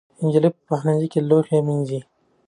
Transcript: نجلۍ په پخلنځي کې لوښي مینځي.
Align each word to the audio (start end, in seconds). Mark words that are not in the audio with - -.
نجلۍ 0.23 0.49
په 0.53 0.61
پخلنځي 0.67 1.07
کې 1.13 1.19
لوښي 1.29 1.59
مینځي. 1.67 1.99